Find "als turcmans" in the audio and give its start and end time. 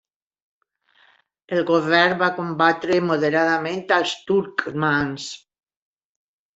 4.01-5.33